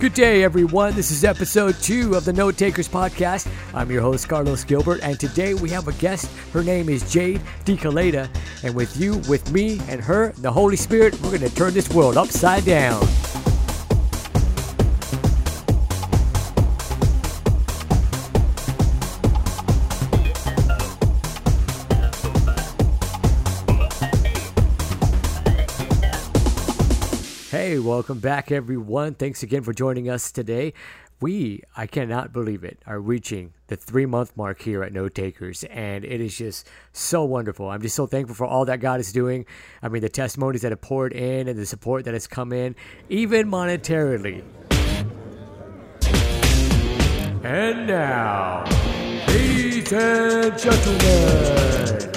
[0.00, 0.94] Good day, everyone.
[0.94, 3.50] This is episode two of the Note Takers podcast.
[3.74, 6.30] I'm your host, Carlos Gilbert, and today we have a guest.
[6.52, 8.30] Her name is Jade De Kelaita,
[8.62, 11.90] and with you, with me, and her, the Holy Spirit, we're going to turn this
[11.90, 13.04] world upside down.
[27.98, 29.14] Welcome back, everyone.
[29.14, 30.72] Thanks again for joining us today.
[31.20, 35.64] We, I cannot believe it, are reaching the three month mark here at Note Takers,
[35.64, 37.68] and it is just so wonderful.
[37.68, 39.46] I'm just so thankful for all that God is doing.
[39.82, 42.76] I mean, the testimonies that have poured in and the support that has come in,
[43.08, 44.44] even monetarily.
[47.42, 48.62] And now,
[49.26, 52.12] ladies and gentlemen,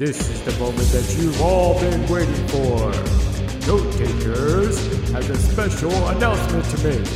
[0.00, 3.29] this is the moment that you've all been waiting for.
[3.70, 4.78] Note Takers
[5.12, 7.06] has a special announcement to make.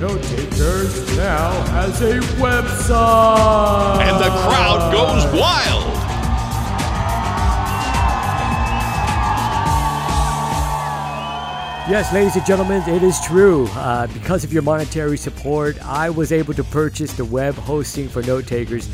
[0.00, 4.02] Note Takers now has a website!
[4.02, 5.82] And the crowd goes wild.
[11.90, 13.66] Yes, ladies and gentlemen, it is true.
[13.72, 18.22] Uh, because of your monetary support, I was able to purchase the web hosting for
[18.22, 18.88] Note Takers.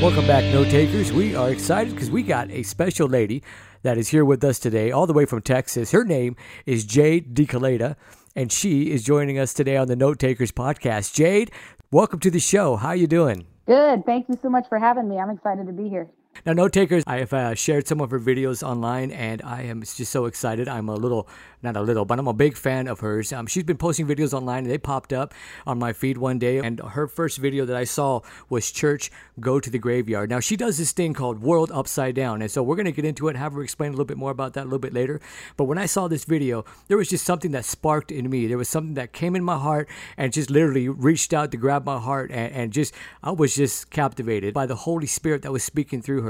[0.00, 1.12] Welcome back, note takers.
[1.12, 3.42] We are excited because we got a special lady
[3.82, 5.90] that is here with us today, all the way from Texas.
[5.90, 6.36] Her name
[6.66, 7.96] is Jade De Kelaita,
[8.36, 11.14] and she is joining us today on the Note Takers podcast.
[11.14, 11.50] Jade,
[11.90, 12.76] welcome to the show.
[12.76, 13.44] How are you doing?
[13.66, 14.06] Good.
[14.06, 15.18] Thank you so much for having me.
[15.18, 16.08] I'm excited to be here.
[16.46, 19.82] Now, note takers, I have uh, shared some of her videos online, and I am
[19.82, 20.68] just so excited.
[20.68, 21.28] I'm a little,
[21.62, 23.32] not a little, but I'm a big fan of hers.
[23.32, 25.34] Um, she's been posting videos online, and they popped up
[25.66, 26.58] on my feed one day.
[26.58, 29.10] And her first video that I saw was Church
[29.40, 30.30] Go to the Graveyard.
[30.30, 33.04] Now, she does this thing called World Upside Down, and so we're going to get
[33.04, 35.20] into it, have her explain a little bit more about that a little bit later.
[35.56, 38.46] But when I saw this video, there was just something that sparked in me.
[38.46, 41.84] There was something that came in my heart and just literally reached out to grab
[41.84, 42.94] my heart, and, and just,
[43.24, 46.27] I was just captivated by the Holy Spirit that was speaking through her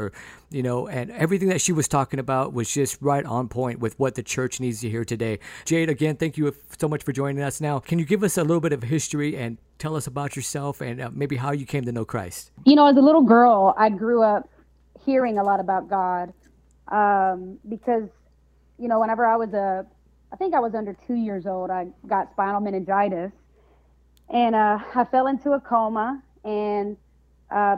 [0.51, 3.99] you know, and everything that she was talking about was just right on point with
[3.99, 5.39] what the church needs to hear today.
[5.65, 7.61] Jade, again, thank you so much for joining us.
[7.61, 10.81] Now, can you give us a little bit of history and tell us about yourself
[10.81, 12.51] and uh, maybe how you came to know Christ?
[12.65, 14.49] You know, as a little girl, I grew up
[15.05, 16.33] hearing a lot about God
[16.89, 18.09] um, because,
[18.79, 19.87] you know, whenever I was a,
[20.33, 23.33] I think I was under two years old, I got spinal meningitis
[24.31, 26.97] and uh, I fell into a coma and
[27.51, 27.77] uh,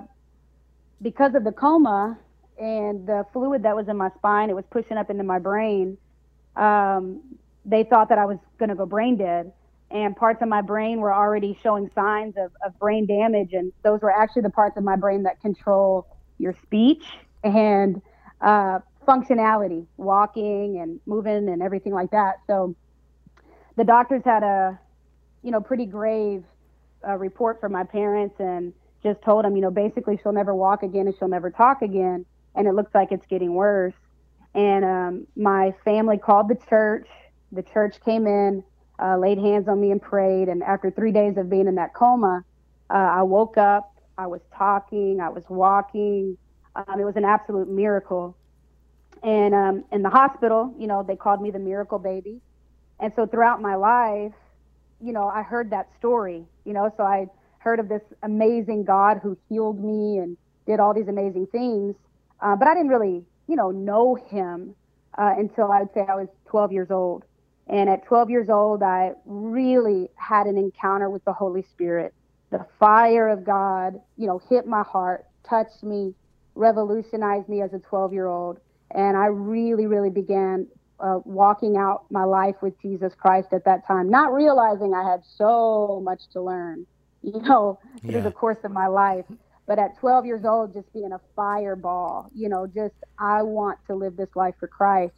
[1.02, 2.18] because of the coma,
[2.60, 5.96] and the fluid that was in my spine, it was pushing up into my brain.
[6.56, 7.22] Um,
[7.64, 9.52] they thought that I was going to go brain dead.
[9.90, 13.54] And parts of my brain were already showing signs of, of brain damage.
[13.54, 16.06] And those were actually the parts of my brain that control
[16.38, 17.02] your speech
[17.42, 18.02] and
[18.42, 22.36] uh, functionality, walking and moving and everything like that.
[22.46, 22.76] So
[23.76, 24.78] the doctors had a,
[25.42, 26.44] you know, pretty grave
[27.08, 30.82] uh, report from my parents and just told him, you know, basically she'll never walk
[30.82, 33.94] again and she'll never talk again and it looks like it's getting worse.
[34.54, 37.08] And um, my family called the church.
[37.52, 38.64] The church came in.
[39.02, 40.48] uh, laid hands on me and prayed.
[40.48, 42.44] And after three days of being in that coma,
[42.90, 43.90] uh, I woke up.
[44.18, 45.20] I was talking.
[45.20, 46.38] I was walking.
[46.76, 48.36] Um, it was an absolute miracle.
[49.22, 52.40] And um, in the hospital, you know, they called me the miracle baby.
[53.00, 54.34] And so throughout my life,
[55.00, 57.26] you know, I heard that story, you know, so I
[57.60, 60.36] heard of this amazing God who healed me and
[60.66, 61.94] did all these amazing things.
[62.40, 64.74] Uh, but I didn't really, you know, know him
[65.16, 67.24] uh, until I would say I was 12 years old.
[67.68, 72.14] And at 12 years old, I really had an encounter with the Holy Spirit.
[72.50, 76.14] The fire of God, you know, hit my heart, touched me,
[76.54, 78.58] revolutionized me as a 12 year old.
[78.90, 80.66] And I really, really began
[80.98, 85.22] uh, walking out my life with Jesus Christ at that time, not realizing I had
[85.36, 86.86] so much to learn,
[87.34, 88.20] you know, through yeah.
[88.20, 89.24] the course of my life.
[89.66, 93.94] But at 12 years old, just being a fireball, you know, just I want to
[93.94, 95.14] live this life for Christ.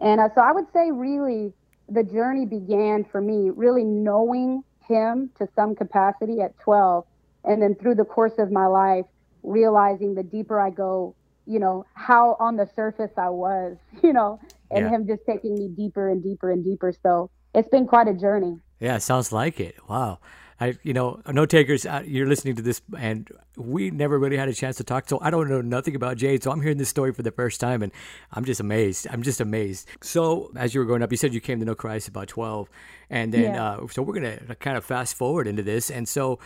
[0.00, 1.54] And uh, so I would say, really,
[1.88, 7.06] the journey began for me really knowing Him to some capacity at 12.
[7.44, 9.06] And then through the course of my life,
[9.42, 11.14] realizing the deeper I go,
[11.46, 14.40] you know, how on the surface I was, you know,
[14.70, 14.90] and yeah.
[14.90, 16.92] Him just taking me deeper and deeper and deeper.
[17.02, 18.58] So it's been quite a journey.
[18.80, 19.76] Yeah, sounds like it.
[19.88, 20.18] Wow.
[20.58, 24.48] I, you know, note takers, uh, you're listening to this, and we never really had
[24.48, 25.06] a chance to talk.
[25.08, 26.42] So I don't know nothing about Jade.
[26.42, 27.92] So I'm hearing this story for the first time, and
[28.32, 29.06] I'm just amazed.
[29.10, 29.86] I'm just amazed.
[30.02, 32.70] So as you were growing up, you said you came to know Christ about 12,
[33.10, 33.72] and then yeah.
[33.72, 35.90] uh, so we're gonna kind of fast forward into this.
[35.90, 36.38] And so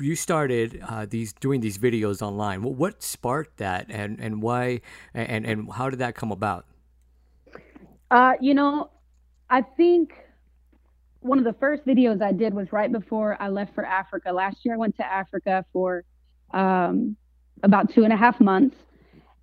[0.00, 2.62] you started uh, these doing these videos online.
[2.62, 4.82] Well, what sparked that, and and why,
[5.14, 6.64] and and how did that come about?
[8.10, 8.90] Uh, you know,
[9.50, 10.14] I think
[11.20, 14.32] one of the first videos I did was right before I left for Africa.
[14.32, 16.04] Last year, I went to Africa for
[16.52, 17.16] um,
[17.62, 18.76] about two and a half months.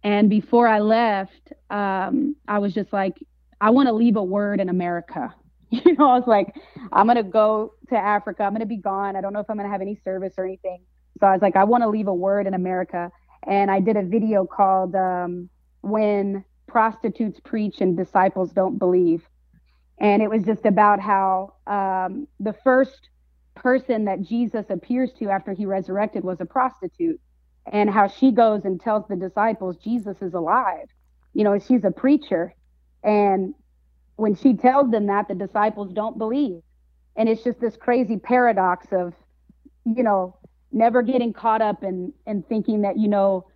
[0.03, 3.17] And before I left, um, I was just like,
[3.59, 5.33] I want to leave a word in America.
[5.71, 6.55] You know, I was like,
[6.93, 8.43] I'm going to go to Africa.
[8.43, 9.17] I'm going to be gone.
[9.17, 10.79] I don't know if I'm going to have any service or anything.
[11.19, 13.11] So I was like, I want to leave a word in America.
[13.45, 15.49] And I did a video called um,
[15.81, 19.27] When Prostitutes Preach and Disciples Don't Believe
[19.99, 23.09] and it was just about how um, the first
[23.55, 27.19] person that Jesus appears to after he resurrected was a prostitute,
[27.71, 30.87] and how she goes and tells the disciples Jesus is alive.
[31.33, 32.53] You know, she's a preacher,
[33.03, 33.53] and
[34.17, 36.61] when she tells them that, the disciples don't believe,
[37.15, 39.13] and it's just this crazy paradox of,
[39.85, 40.37] you know,
[40.71, 43.47] never getting caught up in in thinking that you know,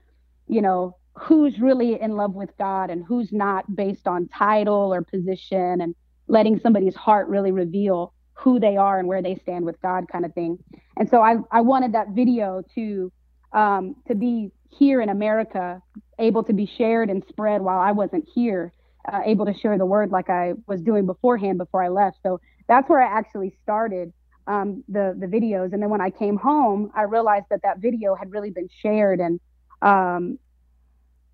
[0.48, 5.02] you know who's really in love with God and who's not based on title or
[5.02, 5.82] position.
[5.82, 5.96] And
[6.30, 10.24] letting somebody's heart really reveal who they are and where they stand with God kind
[10.24, 10.58] of thing.
[10.96, 13.12] And so I, I wanted that video to
[13.52, 15.82] um, to be here in America,
[16.20, 18.72] able to be shared and spread while I wasn't here,
[19.12, 22.18] uh, able to share the word like I was doing beforehand before I left.
[22.22, 24.14] So that's where I actually started
[24.46, 25.74] um, the the videos.
[25.74, 29.20] And then when I came home, I realized that that video had really been shared
[29.20, 29.40] and
[29.82, 30.38] um,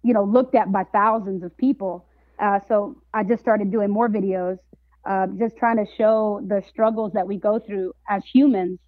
[0.03, 2.05] you know looked at by thousands of people.
[2.39, 4.57] Uh, so I just started doing more videos
[5.05, 8.79] uh, just trying to show the struggles that we go through as humans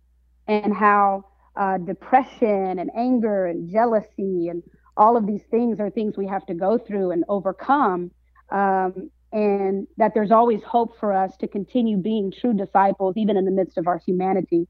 [0.47, 1.23] and how
[1.55, 4.63] uh, depression and anger and jealousy and
[4.95, 8.11] all of these things are things we have to go through and overcome.
[8.51, 13.45] Um, and that there's always hope for us to continue being true disciples, even in
[13.45, 14.67] the midst of our humanity.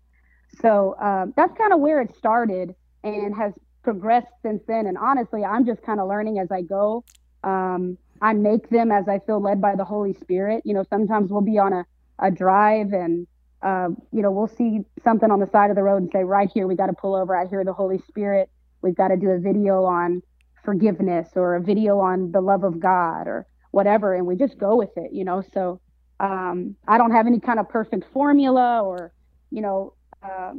[0.61, 2.73] So um, that's kind of where it started
[3.03, 4.87] and has progressed since then.
[4.87, 7.05] And honestly, I'm just kind of learning as I go.
[7.43, 10.63] Um, I make them as I feel led by the Holy Spirit.
[10.65, 11.85] You know, sometimes we'll be on a,
[12.19, 13.27] a drive and,
[13.61, 16.49] uh, you know, we'll see something on the side of the road and say, right
[16.53, 17.35] here, we got to pull over.
[17.35, 18.49] I hear the Holy Spirit.
[18.81, 20.21] We've got to do a video on
[20.63, 24.13] forgiveness or a video on the love of God or whatever.
[24.13, 25.43] And we just go with it, you know.
[25.53, 25.79] So
[26.19, 29.13] um, I don't have any kind of perfect formula or,
[29.51, 29.93] you know,
[30.23, 30.53] uh,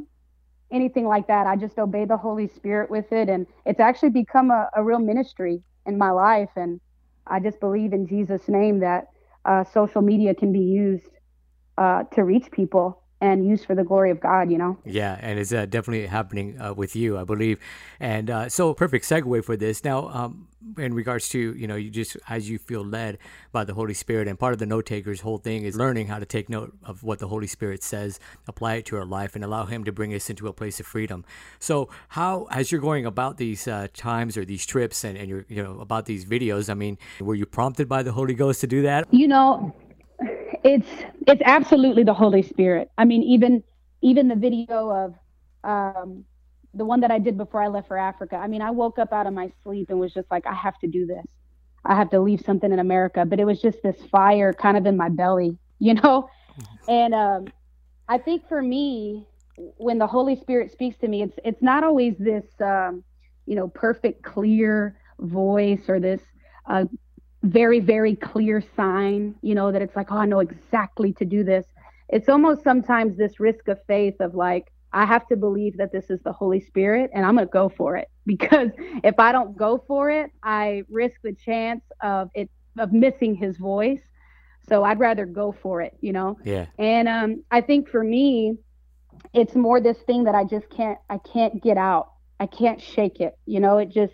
[0.71, 1.47] anything like that.
[1.47, 3.29] I just obey the Holy Spirit with it.
[3.29, 6.49] And it's actually become a, a real ministry in my life.
[6.55, 6.79] And,
[7.29, 9.07] I just believe in Jesus' name that
[9.45, 11.09] uh, social media can be used
[11.77, 14.77] uh, to reach people and used for the glory of God, you know?
[14.85, 17.59] Yeah, and it's uh, definitely happening uh, with you, I believe.
[17.99, 19.83] And uh, so, perfect segue for this.
[19.83, 20.47] Now, um,
[20.77, 23.17] in regards to, you know, you just as you feel led
[23.51, 26.19] by the Holy Spirit, and part of the note taker's whole thing is learning how
[26.19, 29.43] to take note of what the Holy Spirit says, apply it to our life, and
[29.43, 31.25] allow Him to bring us into a place of freedom.
[31.59, 35.45] So, how, as you're going about these uh, times or these trips and, and you're,
[35.49, 38.67] you know, about these videos, I mean, were you prompted by the Holy Ghost to
[38.67, 39.07] do that?
[39.11, 39.75] You know,
[40.63, 40.87] it's
[41.27, 42.91] it's absolutely the Holy Spirit.
[42.97, 43.63] I mean, even
[44.01, 45.15] even the video of
[45.63, 46.25] um,
[46.73, 48.35] the one that I did before I left for Africa.
[48.35, 50.77] I mean, I woke up out of my sleep and was just like, I have
[50.79, 51.25] to do this.
[51.85, 53.25] I have to leave something in America.
[53.25, 56.29] But it was just this fire kind of in my belly, you know.
[56.87, 57.47] And um,
[58.07, 59.25] I think for me,
[59.77, 63.03] when the Holy Spirit speaks to me, it's it's not always this, um,
[63.45, 66.21] you know, perfect, clear voice or this
[66.67, 66.85] uh,
[67.43, 71.43] very, very clear sign, you know, that it's like, oh, I know exactly to do
[71.43, 71.65] this.
[72.09, 76.09] It's almost sometimes this risk of faith of like, I have to believe that this
[76.09, 78.69] is the Holy Spirit and I'm going to go for it because
[79.03, 83.57] if I don't go for it, I risk the chance of it of missing his
[83.57, 84.01] voice.
[84.67, 86.37] So I'd rather go for it, you know.
[86.43, 86.67] Yeah.
[86.77, 88.57] And um I think for me
[89.33, 92.11] it's more this thing that I just can't I can't get out.
[92.39, 93.37] I can't shake it.
[93.45, 94.13] You know, it just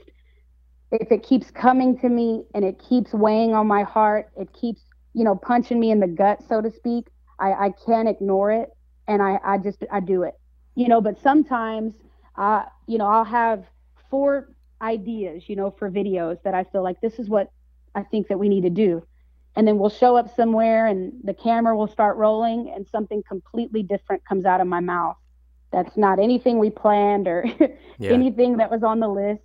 [0.91, 4.81] if it keeps coming to me and it keeps weighing on my heart, it keeps,
[5.13, 7.07] you know, punching me in the gut, so to speak,
[7.39, 8.69] I, I can't ignore it
[9.07, 10.35] and I, I just I do it.
[10.75, 11.95] You know but sometimes
[12.37, 13.63] uh you know i'll have
[14.09, 14.49] four
[14.81, 17.49] ideas you know for videos that i feel like this is what
[17.95, 19.03] i think that we need to do.
[19.55, 23.83] And then we'll show up somewhere and the camera will start rolling and something completely
[23.83, 25.15] different comes out of my mouth.
[25.71, 27.45] That's not anything we planned or
[27.97, 28.11] yeah.
[28.11, 29.41] anything that was on the list.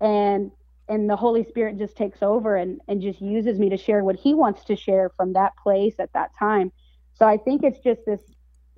[0.00, 0.52] And
[0.88, 4.16] and the holy spirit just takes over and and just uses me to share what
[4.16, 6.72] he wants to share from that place at that time
[7.14, 8.20] so i think it's just this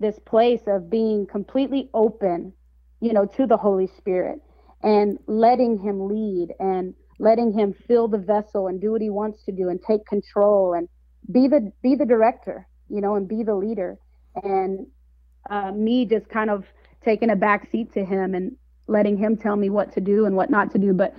[0.00, 2.52] this place of being completely open,
[3.00, 4.40] you know, to the Holy Spirit
[4.82, 9.44] and letting him lead and letting him fill the vessel and do what he wants
[9.44, 10.88] to do and take control and
[11.30, 13.98] be the be the director, you know, and be the leader.
[14.42, 14.86] And
[15.50, 16.64] uh, me just kind of
[17.04, 20.34] taking a back seat to him and letting him tell me what to do and
[20.34, 20.94] what not to do.
[20.94, 21.14] But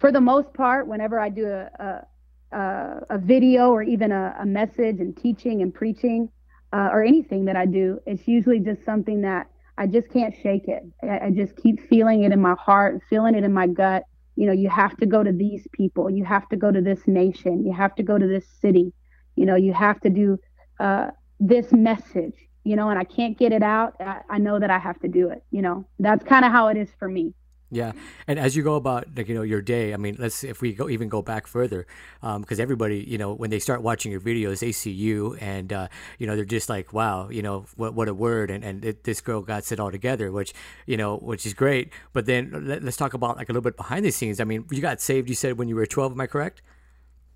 [0.00, 2.04] for the most part, whenever I do a
[2.52, 6.28] a, a video or even a, a message and teaching and preaching,
[6.72, 9.46] uh, or anything that I do, it's usually just something that
[9.78, 10.82] I just can't shake it.
[11.02, 14.04] I, I just keep feeling it in my heart, feeling it in my gut.
[14.36, 16.10] You know, you have to go to these people.
[16.10, 17.64] You have to go to this nation.
[17.64, 18.92] You have to go to this city.
[19.36, 20.38] You know, you have to do
[20.78, 22.34] uh, this message.
[22.64, 23.94] You know, and I can't get it out.
[24.00, 25.42] I, I know that I have to do it.
[25.50, 27.34] You know, that's kind of how it is for me.
[27.72, 27.92] Yeah,
[28.26, 30.72] and as you go about like you know your day, I mean, let's if we
[30.72, 31.86] go even go back further,
[32.20, 35.72] because um, everybody you know when they start watching your videos, they see you, and
[35.72, 35.86] uh,
[36.18, 39.04] you know they're just like, wow, you know what what a word, and and it,
[39.04, 40.52] this girl got it all together, which
[40.86, 41.92] you know which is great.
[42.12, 44.40] But then let, us talk about like a little bit behind the scenes.
[44.40, 45.28] I mean, you got saved.
[45.28, 46.10] You said when you were twelve.
[46.10, 46.62] Am I correct?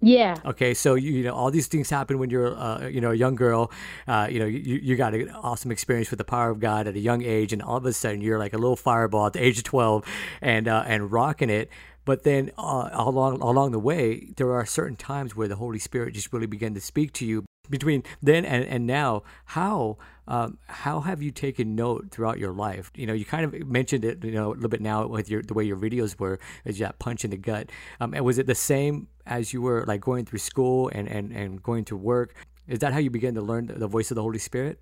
[0.05, 0.37] Yeah.
[0.45, 3.15] Okay, so you, you know all these things happen when you're uh, you know a
[3.15, 3.71] young girl.
[4.07, 6.95] Uh, you know you, you got an awesome experience with the power of God at
[6.95, 9.43] a young age, and all of a sudden you're like a little fireball at the
[9.43, 10.05] age of twelve,
[10.41, 11.71] and uh, and rocking it.
[12.05, 16.15] But then uh, along along the way, there are certain times where the Holy Spirit
[16.15, 17.45] just really began to speak to you.
[17.71, 22.91] Between then and, and now, how um, how have you taken note throughout your life?
[22.95, 25.43] You know, you kind of mentioned it, you know, a little bit now with your
[25.43, 27.71] the way your videos were, as that punch in the gut.
[28.01, 31.33] Um, and was it the same as you were like going through school and, and,
[31.33, 32.35] and going to work?
[32.69, 34.79] Is that how you began to learn the voice of the Holy Spirit?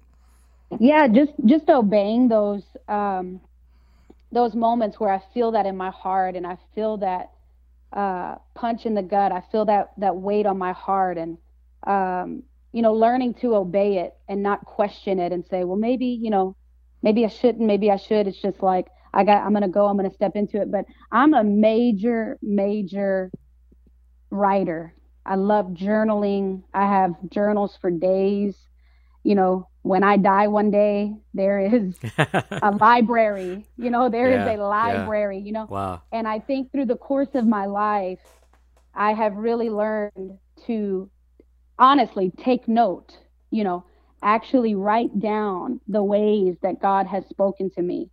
[0.79, 3.41] Yeah, just just obeying those um,
[4.31, 7.33] those moments where I feel that in my heart and I feel that
[7.93, 9.33] uh, punch in the gut.
[9.33, 11.37] I feel that that weight on my heart and
[11.87, 16.07] um, you know, learning to obey it and not question it and say, well, maybe,
[16.07, 16.57] you know,
[17.03, 18.27] maybe I shouldn't, maybe I should.
[18.27, 20.71] It's just like, I got, I'm going to go, I'm going to step into it.
[20.71, 23.31] But I'm a major, major
[24.31, 24.95] writer.
[25.25, 26.63] I love journaling.
[26.73, 28.57] I have journals for days.
[29.23, 33.67] You know, when I die one day, there is a library.
[33.77, 35.45] You know, there yeah, is a library, yeah.
[35.45, 35.67] you know.
[35.69, 36.03] Wow.
[36.11, 38.21] And I think through the course of my life,
[38.95, 41.11] I have really learned to
[41.83, 43.19] honestly take note,
[43.51, 43.85] you know,
[44.23, 48.09] actually write down the ways that God has spoken to me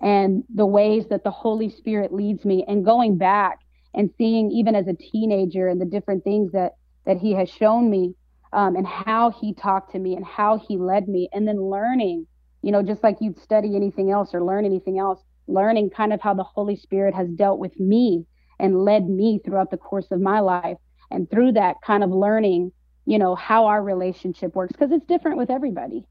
[0.00, 3.60] and the ways that the Holy Spirit leads me and going back
[3.94, 6.72] and seeing even as a teenager and the different things that
[7.06, 8.14] that he has shown me
[8.52, 12.26] um, and how he talked to me and how he led me and then learning
[12.62, 16.20] you know just like you'd study anything else or learn anything else learning kind of
[16.20, 18.24] how the holy spirit has dealt with me
[18.62, 20.78] and led me throughout the course of my life.
[21.10, 22.72] And through that kind of learning
[23.06, 26.04] you know how our relationship works because it's different with everybody.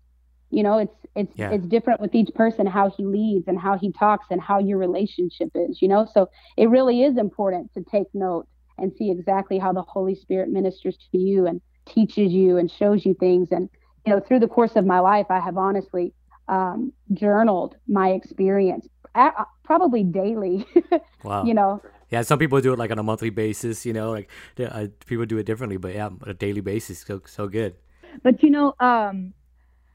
[0.50, 1.52] You know it's it's yeah.
[1.52, 4.78] it's different with each person how he leads and how he talks and how your
[4.78, 6.08] relationship is you know?
[6.14, 10.50] So it really is important to take note and see exactly how the holy spirit
[10.50, 13.50] ministers to you and teaches you and shows you things.
[13.52, 13.70] And
[14.06, 16.14] you know through the course of my life i have honestly
[16.48, 19.34] um, journaled my experience at,
[19.64, 20.66] probably daily
[21.24, 21.46] wow.
[21.46, 21.82] you know
[22.12, 25.26] yeah, some people do it like on a monthly basis, you know, like uh, people
[25.26, 27.76] do it differently, but yeah, on a daily basis, so so good.
[28.22, 29.34] But you know, um,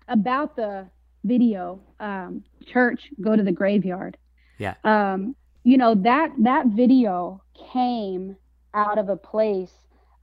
[0.08, 0.88] about the
[1.24, 4.16] video, um, church go to the graveyard.
[4.58, 4.74] Yeah.
[4.84, 7.42] Um, you know that that video
[7.72, 8.36] came
[8.72, 9.72] out of a place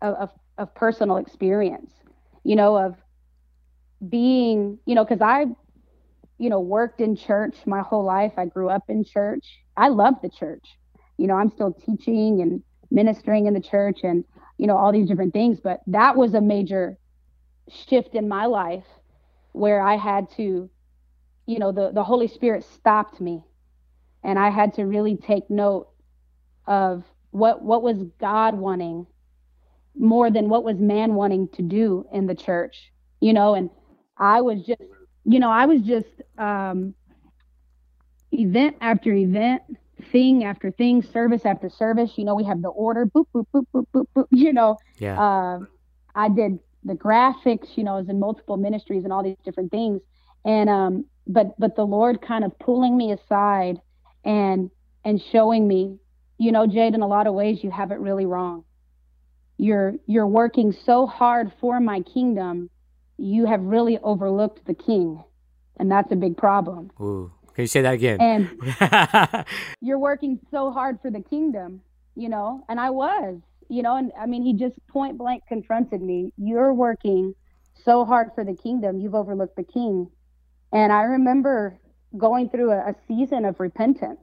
[0.01, 1.91] of, of, of personal experience,
[2.43, 2.95] you know, of
[4.09, 5.45] being, you know, because I
[6.37, 8.33] you know, worked in church my whole life.
[8.37, 9.45] I grew up in church.
[9.77, 10.67] I love the church.
[11.23, 12.61] You know, I'm still teaching and
[12.91, 14.25] ministering in the church and,
[14.57, 15.61] you know, all these different things.
[15.61, 16.97] But that was a major
[17.69, 18.83] shift in my life
[19.53, 20.69] where I had to,
[21.45, 23.41] you know, the, the Holy Spirit stopped me
[24.21, 25.87] and I had to really take note
[26.67, 29.07] of what what was God wanting
[29.95, 33.69] more than what was man wanting to do in the church, you know, and
[34.17, 34.81] I was just,
[35.23, 36.95] you know, I was just um,
[38.33, 39.63] event after event,
[40.11, 42.11] thing after thing, service after service.
[42.17, 44.25] You know, we have the order, boop, boop, boop, boop, boop, boop.
[44.31, 45.19] You know, Yeah.
[45.21, 45.59] uh,
[46.15, 47.77] I did the graphics.
[47.77, 50.01] You know, I was in multiple ministries and all these different things.
[50.45, 53.79] And um, but but the Lord kind of pulling me aside
[54.25, 54.69] and
[55.05, 55.97] and showing me,
[56.37, 58.63] you know, Jade, in a lot of ways, you have it really wrong.
[59.57, 62.69] You're you're working so hard for my kingdom,
[63.17, 65.23] you have really overlooked the king,
[65.77, 66.91] and that's a big problem.
[66.99, 67.31] Ooh.
[67.53, 68.19] Can you say that again?
[68.19, 69.45] And
[69.81, 71.81] you're working so hard for the kingdom,
[72.15, 76.01] you know, and I was, you know, and I mean, he just point blank confronted
[76.01, 76.31] me.
[76.37, 77.35] You're working
[77.83, 80.09] so hard for the kingdom, you've overlooked the king.
[80.71, 81.77] And I remember
[82.17, 84.21] going through a, a season of repentance,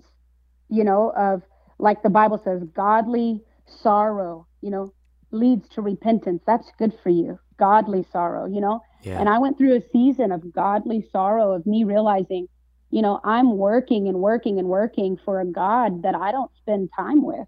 [0.69, 1.43] you know, of
[1.79, 3.43] like the Bible says, godly
[3.83, 4.93] sorrow, you know,
[5.31, 6.43] leads to repentance.
[6.47, 7.39] That's good for you.
[7.59, 8.81] Godly sorrow, you know.
[9.03, 9.19] yeah.
[9.21, 12.49] And I went through a season of godly sorrow of me realizing,
[12.91, 16.91] you know, I'm working and working and working for a God that I don't spend
[16.97, 17.47] time with,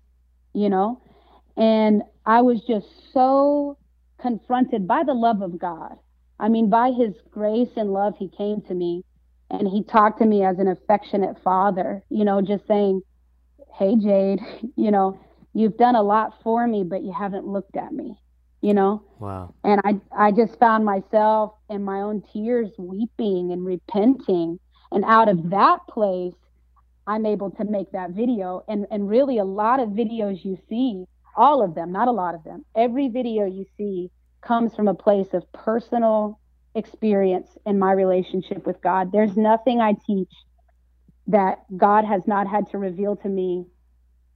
[0.55, 1.03] you know?
[1.57, 3.77] And I was just so
[4.21, 5.97] confronted by the love of God.
[6.39, 9.05] I mean, by his grace and love, he came to me
[9.51, 13.03] and he talked to me as an affectionate father, you know, just saying,
[13.75, 14.41] Hey, Jade,
[14.77, 15.19] you know,
[15.55, 18.17] you've done a lot for me, but you haven't looked at me,
[18.61, 19.03] you know?
[19.19, 19.55] wow.
[19.65, 24.59] and I I just found myself in my own tears weeping and repenting
[24.93, 26.35] and out of that place
[27.07, 31.05] I'm able to make that video and and really a lot of videos you see
[31.37, 34.11] all of them not a lot of them every video you see
[34.43, 36.39] comes from a place of personal
[36.75, 40.33] experience in my relationship with God there's nothing I teach
[41.29, 43.67] that God has not had to reveal to me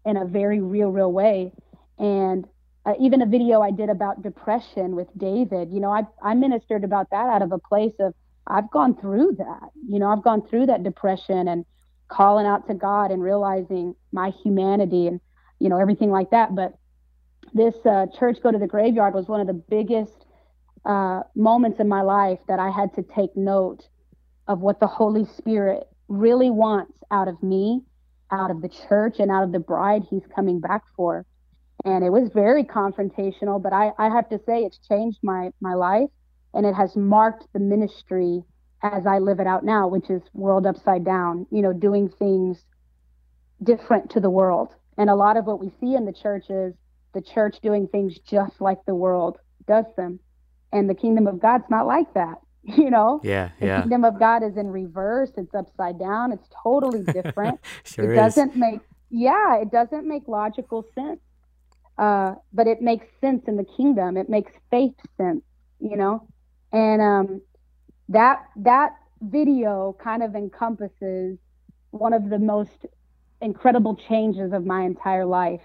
[0.05, 1.53] in a very real real way
[1.99, 2.47] and
[2.87, 5.73] uh, even a video I did about depression with David.
[5.73, 8.15] You know, I I ministered about that out of a place of
[8.47, 9.71] I've gone through that.
[9.89, 11.65] You know, I've gone through that depression and
[12.09, 15.21] calling out to God and realizing my humanity and
[15.59, 16.55] you know everything like that.
[16.55, 16.75] But
[17.55, 20.27] this uh, church go to the graveyard was one of the biggest
[20.85, 23.89] uh, moments in my life that I had to take note
[24.47, 27.83] of what the Holy Spirit really wants out of me,
[28.31, 31.27] out of the church, and out of the bride He's coming back for
[31.85, 35.75] and it was very confrontational but I, I have to say it's changed my my
[35.75, 36.11] life
[36.55, 38.43] and it has marked the ministry
[38.83, 42.65] as i live it out now which is world upside down you know doing things
[43.63, 44.75] different to the world.
[44.99, 46.75] And a lot of what we see in the church is
[47.15, 50.21] the church doing things just like the world does them.
[50.73, 53.21] And the kingdom of god's not like that you know?
[53.23, 53.51] Yeah.
[53.61, 53.81] the Yeah.
[53.81, 55.31] kingdom of god is in reverse.
[55.37, 56.33] It's upside down.
[56.33, 57.61] It's totally different.
[57.85, 58.35] Sure it is.
[58.35, 58.81] doesn't make
[59.11, 61.21] yeah it doesn't make logical sense.
[61.99, 64.17] Uh, but it makes sense in the kingdom.
[64.17, 65.43] It makes faith sense
[65.79, 66.27] you know
[66.77, 67.41] and um,
[68.11, 71.39] that that video kind of encompasses
[71.91, 72.85] one of the most
[73.41, 75.63] incredible changes of my entire life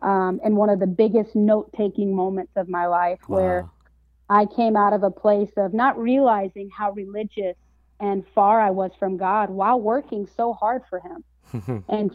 [0.00, 3.68] um, and one of the biggest note-taking moments of my life where
[4.30, 7.56] I came out of a place of not realizing how religious
[7.98, 12.12] and far I was from God while working so hard for Him and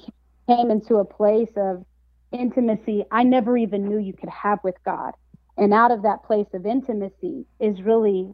[0.48, 1.86] came into a place of
[2.32, 5.14] intimacy I never even knew you could have with God.
[5.60, 8.34] And out of that place of intimacy is really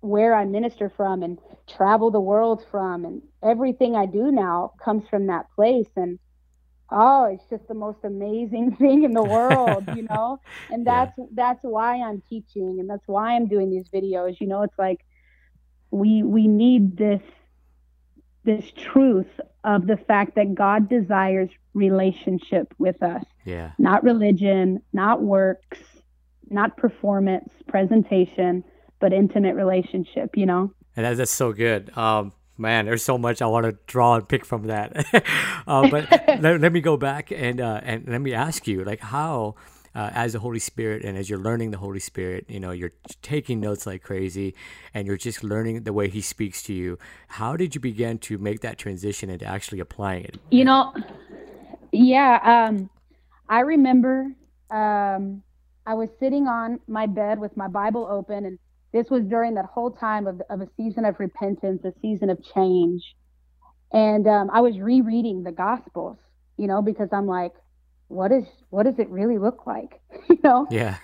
[0.00, 3.04] where I minister from and travel the world from.
[3.04, 5.90] And everything I do now comes from that place.
[5.96, 6.18] And
[6.90, 10.38] oh, it's just the most amazing thing in the world, you know?
[10.70, 10.86] And Yeah.
[10.86, 14.40] that's that's why I'm teaching and that's why I'm doing these videos.
[14.40, 14.98] You know, it's like
[15.90, 17.22] we we need this
[18.44, 23.72] this truth of the fact that God desires relationship with us, Yeah.
[23.78, 25.78] not religion, not works,
[26.50, 28.64] not performance, presentation,
[29.00, 30.72] but intimate relationship, you know?
[30.96, 31.96] And that, that's so good.
[31.96, 35.06] Um, man, there's so much I want to draw and pick from that.
[35.66, 36.10] uh, but
[36.40, 39.54] let, let me go back and uh, and let me ask you, like, how,
[39.94, 42.92] uh, as the Holy Spirit and as you're learning the Holy Spirit, you know, you're
[43.22, 44.54] taking notes like crazy,
[44.92, 46.98] and you're just learning the way He speaks to you.
[47.28, 50.38] How did you begin to make that transition into actually applying it?
[50.50, 50.94] You know,
[51.92, 52.90] yeah, um,
[53.48, 54.28] I remember
[54.70, 55.42] um,
[55.90, 58.60] I was sitting on my bed with my Bible open and
[58.92, 62.38] this was during that whole time of, of a season of repentance, a season of
[62.54, 63.02] change.
[63.92, 66.16] And um, I was rereading the Gospels,
[66.56, 67.50] you know, because I'm like,
[68.06, 70.00] what is what does it really look like,
[70.30, 70.68] you know?
[70.70, 70.98] Yeah.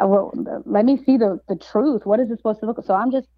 [0.00, 0.32] Well,
[0.66, 2.04] let me see the the truth.
[2.04, 2.78] What is it supposed to look?
[2.78, 2.86] like?
[2.88, 3.28] So I'm just,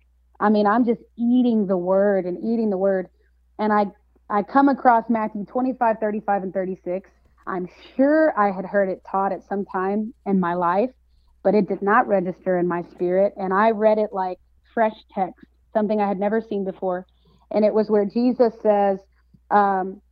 [0.41, 3.09] I mean, I'm just eating the Word and eating the Word,
[3.59, 3.85] and I
[4.31, 7.11] I come across Matthew 25, 35, and 36.
[7.47, 10.91] I'm sure I had heard it taught at some time in my life,
[11.43, 13.35] but it did not register in my spirit.
[13.37, 14.39] And I read it like
[14.75, 17.07] fresh text, something I had never seen before.
[17.51, 18.99] And it was where Jesus says,
[19.51, 20.03] um,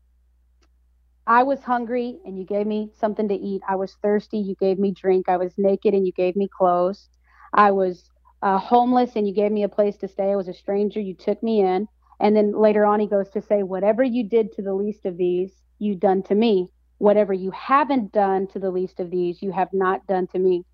[1.26, 3.62] I was hungry and you gave me something to eat.
[3.68, 5.28] I was thirsty, you gave me drink.
[5.28, 7.08] I was naked and you gave me clothes.
[7.52, 8.10] I was
[8.42, 10.32] uh, homeless and you gave me a place to stay.
[10.32, 11.88] I was a stranger, you took me in.
[12.20, 15.16] And then later on, he goes to say, Whatever you did to the least of
[15.16, 16.68] these, you done to me.
[16.98, 20.64] Whatever you haven't done to the least of these, you have not done to me.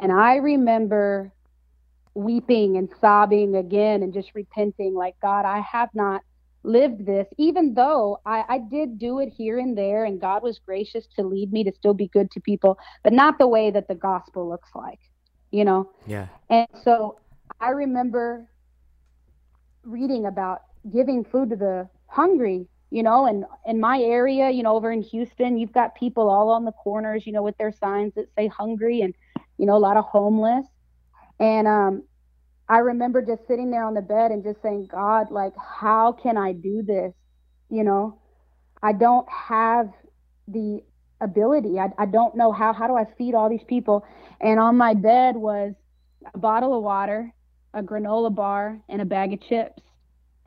[0.00, 1.32] And I remember
[2.14, 6.22] weeping and sobbing again and just repenting, like, God, I have not
[6.64, 10.58] lived this, even though I, I did do it here and there, and God was
[10.58, 13.88] gracious to lead me to still be good to people, but not the way that
[13.88, 14.98] the gospel looks like,
[15.50, 15.90] you know?
[16.06, 16.26] Yeah.
[16.50, 17.18] And so
[17.60, 18.48] I remember
[19.84, 24.74] reading about giving food to the hungry you know and in my area you know
[24.74, 28.14] over in houston you've got people all on the corners you know with their signs
[28.14, 29.14] that say hungry and
[29.58, 30.66] you know a lot of homeless.
[31.40, 32.02] And um
[32.68, 36.36] i remember just sitting there on the bed and just saying god like how can
[36.36, 37.12] i do this?
[37.70, 38.18] You know?
[38.82, 39.90] I don't have
[40.46, 40.82] the
[41.20, 41.78] ability.
[41.78, 44.06] I, I don't know how how do i feed all these people?
[44.40, 45.74] And on my bed was
[46.34, 47.34] a bottle of water
[47.74, 49.82] a granola bar and a bag of chips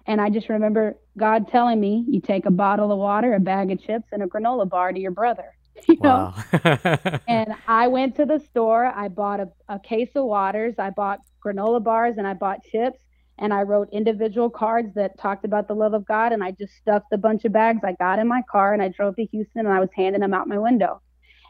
[0.05, 3.71] and I just remember God telling me, you take a bottle of water, a bag
[3.71, 5.53] of chips, and a granola bar to your brother.
[5.87, 6.33] You know?
[6.53, 7.19] Wow.
[7.27, 8.85] and I went to the store.
[8.85, 10.75] I bought a, a case of waters.
[10.77, 12.99] I bought granola bars and I bought chips.
[13.39, 16.33] And I wrote individual cards that talked about the love of God.
[16.33, 18.89] And I just stuffed a bunch of bags I got in my car and I
[18.89, 21.01] drove to Houston and I was handing them out my window.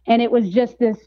[0.07, 0.97] And it was just this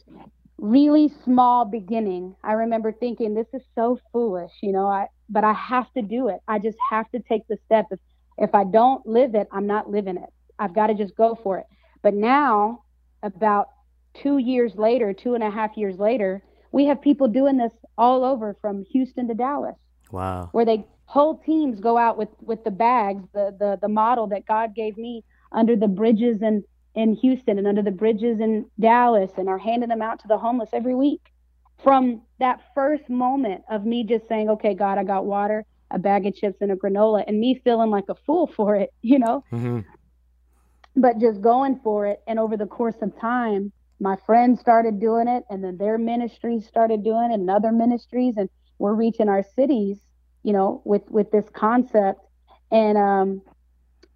[0.59, 2.35] really small beginning.
[2.43, 4.53] I remember thinking, this is so foolish.
[4.61, 6.41] You know, I, but I have to do it.
[6.49, 7.87] I just have to take the step.
[7.91, 8.01] If
[8.37, 10.29] if I don't live it, I'm not living it.
[10.59, 11.67] I've got to just go for it.
[12.03, 12.83] But now,
[13.23, 13.69] about
[14.15, 18.25] two years later, two and a half years later, we have people doing this all
[18.25, 19.77] over from Houston to Dallas.
[20.11, 20.49] Wow.
[20.53, 24.47] Where they whole teams go out with with the bags, the the the model that
[24.47, 29.31] God gave me under the bridges in in Houston and under the bridges in Dallas,
[29.37, 31.34] and are handing them out to the homeless every week
[31.83, 36.27] from that first moment of me just saying, okay, God, I got water, a bag
[36.27, 39.45] of chips, and a granola, and me feeling like a fool for it, you know?
[39.53, 39.81] Mm-hmm.
[40.97, 42.21] But just going for it.
[42.27, 46.67] And over the course of time, my friends started doing it, and then their ministries
[46.67, 49.99] started doing it, and other ministries, and we're reaching our cities,
[50.43, 52.21] you know, with with this concept.
[52.71, 53.43] And um,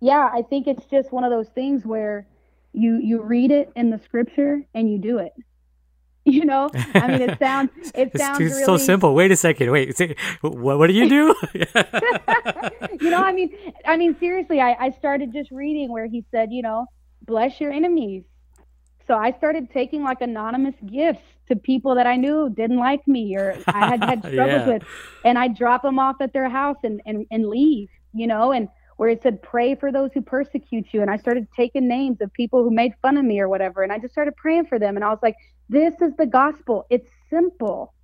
[0.00, 2.26] yeah, I think it's just one of those things where
[2.72, 5.32] you you read it in the scripture and you do it
[6.38, 9.14] You know, I mean, it sounds it It's, sounds it's really so simple.
[9.14, 9.70] Wait a second.
[9.70, 9.96] Wait.
[9.96, 11.34] Say, what, what do you do?
[13.00, 16.52] you know, I mean, I mean, seriously, I, I started just reading where he said,
[16.52, 16.86] you know,
[17.22, 18.24] bless your enemies.
[19.06, 23.34] So I started taking like anonymous gifts to people that I knew didn't like me
[23.36, 24.68] or I had had struggles Yeah.
[24.68, 24.82] with,
[25.24, 28.68] and i'd drop them off at their house and, and and leave, you know, and
[28.98, 32.32] where it said pray for those who persecute you, and I started taking names of
[32.32, 34.96] people who made fun of me or whatever, and I just started praying for them,
[34.96, 35.36] and I was like,
[35.68, 36.84] this is the gospel.
[36.90, 37.94] It's simple.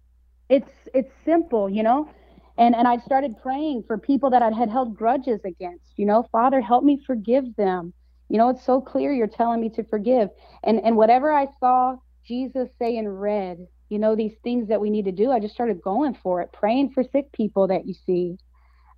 [0.49, 2.09] It's it's simple, you know.
[2.57, 5.93] And and I started praying for people that I had held grudges against.
[5.97, 7.93] You know, Father, help me forgive them.
[8.29, 10.29] You know, it's so clear you're telling me to forgive.
[10.63, 14.91] And and whatever I saw Jesus say in red, you know, these things that we
[14.91, 17.95] need to do, I just started going for it, praying for sick people that you
[17.95, 18.37] see.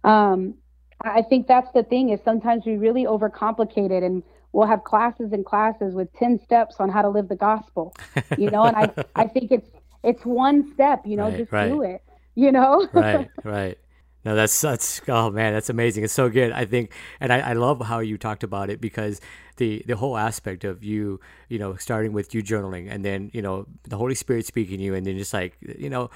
[0.04, 0.54] Um,
[1.02, 5.32] I think that's the thing is sometimes we really overcomplicate it and we'll have classes
[5.32, 7.94] and classes with 10 steps on how to live the gospel.
[8.36, 9.68] You know, and I I think it's
[10.02, 11.68] it's one step, you know, Right, just right.
[11.68, 12.02] do it.
[12.34, 12.88] You know?
[12.92, 13.78] right, right.
[14.24, 16.02] No, that's that's oh man, that's amazing.
[16.02, 16.50] It's so good.
[16.50, 19.20] I think, and I, I love how you talked about it because
[19.56, 23.40] the the whole aspect of you, you know, starting with you journaling, and then you
[23.40, 26.10] know the Holy Spirit speaking to you, and then just like you know,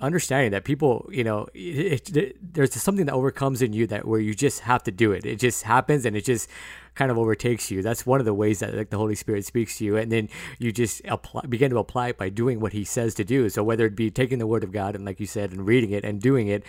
[0.00, 4.20] understanding that people, you know, it, it, there's something that overcomes in you that where
[4.20, 5.26] you just have to do it.
[5.26, 6.48] It just happens, and it just
[6.94, 7.82] kind of overtakes you.
[7.82, 10.28] That's one of the ways that like the Holy Spirit speaks to you, and then
[10.58, 13.48] you just apply, begin to apply it by doing what He says to do.
[13.48, 15.90] So whether it be taking the Word of God and, like you said, and reading
[15.90, 16.64] it and doing it,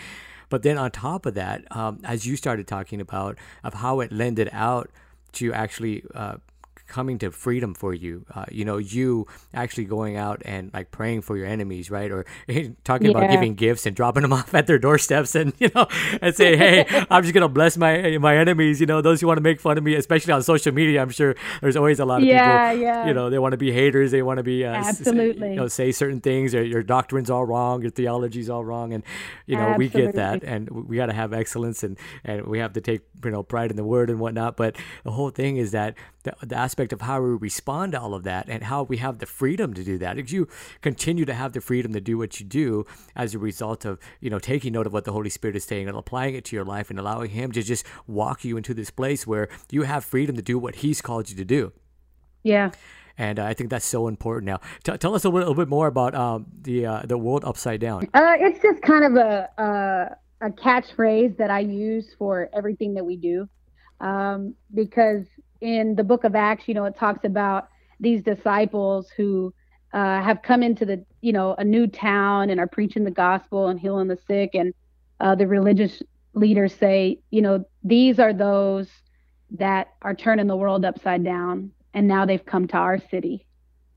[0.50, 4.12] but then on top of that, um, as you started talking about of how it
[4.12, 4.92] lended out
[5.34, 6.36] to actually uh,
[6.92, 8.26] coming to freedom for you.
[8.36, 12.12] Uh, you know, you actually going out and like praying for your enemies, right?
[12.12, 12.26] Or
[12.84, 13.18] talking yeah.
[13.18, 15.88] about giving gifts and dropping them off at their doorsteps, and you know,
[16.22, 19.38] and say, "Hey, I'm just gonna bless my my enemies." You know, those who want
[19.38, 21.02] to make fun of me, especially on social media.
[21.02, 22.84] I'm sure there's always a lot of yeah, people.
[22.84, 24.12] Yeah, You know, they want to be haters.
[24.12, 25.48] They want to be uh, absolutely.
[25.48, 26.54] S- you know, say certain things.
[26.54, 27.82] Or your doctrine's all wrong.
[27.82, 29.04] Your theology's all wrong, and
[29.48, 30.00] you know, absolutely.
[30.02, 33.02] we get that, and we got to have excellence, and and we have to take
[33.24, 34.58] you know pride in the word and whatnot.
[34.58, 34.76] But
[35.06, 38.24] the whole thing is that the, the aspect of how we respond to all of
[38.24, 40.18] that and how we have the freedom to do that.
[40.18, 40.48] If you
[40.82, 44.30] continue to have the freedom to do what you do as a result of, you
[44.30, 46.66] know, taking note of what the Holy Spirit is saying and applying it to your
[46.66, 50.36] life and allowing Him to just walk you into this place where you have freedom
[50.36, 51.74] to do what He's called you to do.
[52.44, 52.72] Yeah.
[53.18, 54.46] And uh, I think that's so important.
[54.46, 57.80] Now, T- tell us a little, bit more about um, the uh, the world upside
[57.80, 58.08] down.
[58.14, 59.50] Uh, it's just kind of a,
[60.42, 63.48] a, a catchphrase that I use for everything that we do,
[64.00, 65.26] um, because
[65.62, 67.70] in the book of Acts, you know, it talks about
[68.00, 69.54] these disciples who
[69.94, 73.68] uh, have come into the, you know, a new town and are preaching the gospel
[73.68, 74.52] and healing the sick.
[74.54, 74.74] And
[75.20, 76.02] uh, the religious
[76.34, 78.88] leaders say, you know, these are those
[79.52, 81.72] that are turning the world upside down.
[81.94, 83.46] And now they've come to our city.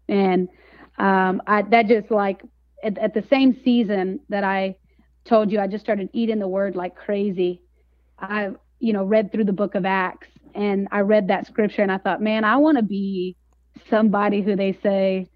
[0.08, 0.48] And
[0.98, 2.42] um, I, that just like
[2.82, 4.76] at, at the same season that I
[5.24, 7.62] told you, I just started eating the word like crazy.
[8.18, 8.50] I,
[8.80, 11.98] you know, read through the book of Acts and I read that scripture and I
[11.98, 13.36] thought, man, I want to be
[13.90, 15.28] somebody who they say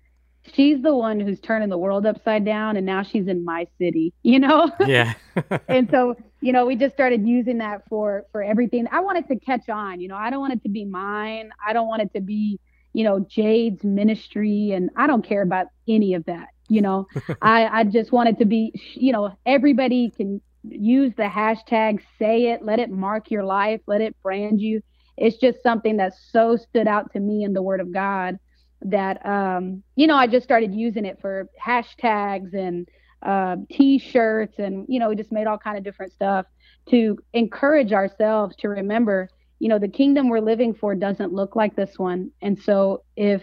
[0.54, 4.12] she's the one who's turning the world upside down and now she's in my city,
[4.22, 4.70] you know?
[4.86, 5.14] Yeah.
[5.68, 8.86] and so, you know, we just started using that for for everything.
[8.90, 10.16] I want it to catch on, you know.
[10.16, 11.50] I don't want it to be mine.
[11.66, 12.60] I don't want it to be,
[12.92, 17.06] you know, Jade's ministry and I don't care about any of that, you know.
[17.42, 22.52] I I just want it to be, you know, everybody can use the hashtag say
[22.52, 24.82] it, let it mark your life, let it brand you
[25.20, 28.38] it's just something that so stood out to me in the Word of God
[28.82, 32.88] that um, you know I just started using it for hashtags and
[33.22, 36.46] uh, T-shirts and you know we just made all kind of different stuff
[36.90, 39.28] to encourage ourselves to remember
[39.58, 42.30] you know the kingdom we're living for doesn't look like this one.
[42.40, 43.42] And so if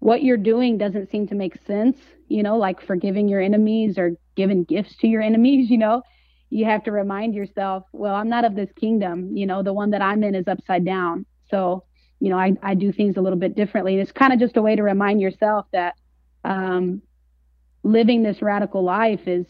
[0.00, 1.96] what you're doing doesn't seem to make sense
[2.28, 6.02] you know like forgiving your enemies or giving gifts to your enemies you know
[6.50, 9.36] you have to remind yourself, well, I'm not of this kingdom.
[9.36, 11.26] You know, the one that I'm in is upside down.
[11.50, 11.84] So,
[12.20, 13.96] you know, I, I do things a little bit differently.
[13.96, 15.94] It's kind of just a way to remind yourself that
[16.44, 17.02] um,
[17.82, 19.46] living this radical life is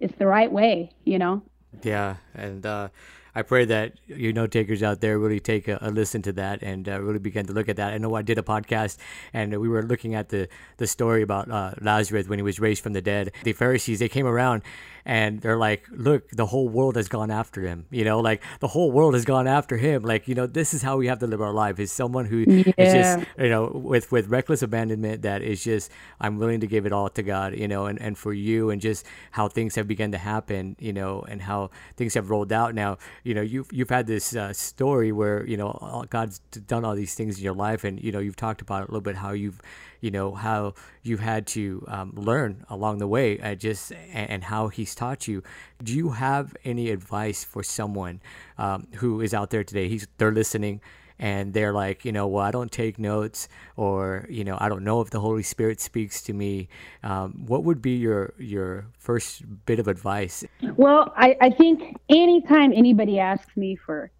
[0.00, 1.42] it's the right way, you know?
[1.82, 2.16] Yeah.
[2.34, 2.88] And uh,
[3.34, 6.62] I pray that you note takers out there really take a, a listen to that
[6.62, 7.92] and uh, really begin to look at that.
[7.92, 8.98] I know I did a podcast
[9.32, 12.82] and we were looking at the, the story about uh, Lazarus when he was raised
[12.82, 13.32] from the dead.
[13.44, 14.62] The Pharisees, they came around
[15.06, 17.86] and they're like, look, the whole world has gone after him.
[17.90, 20.02] You know, like the whole world has gone after him.
[20.02, 22.38] Like, you know, this is how we have to live our life is someone who
[22.38, 22.72] yeah.
[22.76, 25.90] is just, you know, with, with reckless abandonment that is just,
[26.20, 28.80] I'm willing to give it all to God, you know, and, and for you and
[28.80, 32.74] just how things have begun to happen, you know, and how things have rolled out
[32.74, 36.94] now you know you've you've had this uh, story where you know God's done all
[36.94, 39.32] these things in your life, and you know you've talked about a little bit how
[39.32, 39.60] you've
[40.00, 44.44] you know how you've had to um, learn along the way, uh, just and, and,
[44.44, 45.42] how He's taught you.
[45.82, 48.20] Do you have any advice for someone
[48.58, 49.88] um, who is out there today?
[49.88, 50.80] He's they're listening
[51.18, 54.84] and they're like, you know, well, I don't take notes, or you know, I don't
[54.84, 56.68] know if the Holy Spirit speaks to me.
[57.02, 60.44] Um, what would be your your first bit of advice?
[60.76, 64.10] Well, I, I think anytime anybody asks me for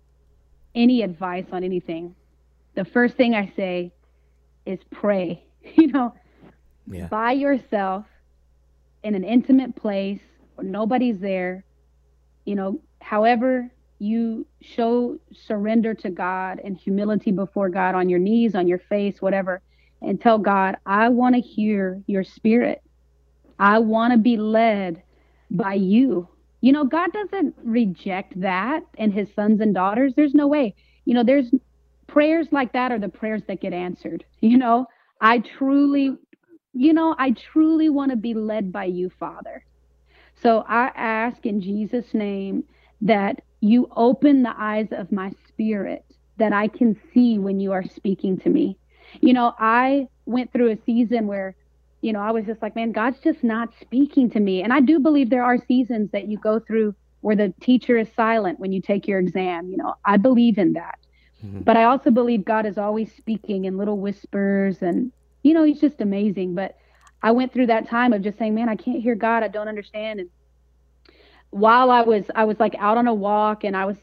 [0.74, 2.14] any advice on anything,
[2.74, 3.92] the first thing I say
[4.64, 5.42] is pray.
[5.74, 6.14] You know,
[6.86, 7.08] yeah.
[7.08, 8.06] by yourself
[9.02, 10.20] in an intimate place
[10.60, 11.64] nobody's there.
[12.44, 18.54] You know, however you show surrender to God and humility before God on your knees,
[18.54, 19.62] on your face, whatever,
[20.02, 22.82] and tell God, I want to hear your spirit.
[23.58, 25.02] I want to be led
[25.50, 26.28] by you.
[26.60, 30.14] You know, God doesn't reject that and his sons and daughters.
[30.14, 30.74] There's no way.
[31.04, 31.50] You know, there's
[32.06, 34.24] prayers like that are the prayers that get answered.
[34.40, 34.86] You know,
[35.20, 36.14] I truly,
[36.72, 39.64] you know, I truly want to be led by you, Father.
[40.42, 42.64] So I ask in Jesus' name
[43.00, 46.04] that you open the eyes of my spirit
[46.38, 48.76] that I can see when you are speaking to me.
[49.20, 51.54] You know, I went through a season where,
[52.02, 54.62] you know, I was just like, man, God's just not speaking to me.
[54.62, 58.08] And I do believe there are seasons that you go through where the teacher is
[58.14, 59.70] silent when you take your exam.
[59.70, 60.98] You know, I believe in that.
[61.44, 61.60] Mm-hmm.
[61.60, 65.10] But I also believe God is always speaking in little whispers and,
[65.42, 66.54] you know, he's just amazing.
[66.54, 66.76] But
[67.26, 69.42] I went through that time of just saying, man, I can't hear God.
[69.42, 70.20] I don't understand.
[70.20, 70.30] And
[71.50, 73.96] while I was I was like out on a walk and I was